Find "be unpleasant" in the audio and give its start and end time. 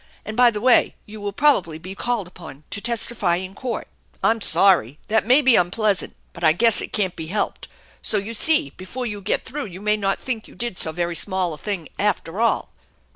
5.43-6.15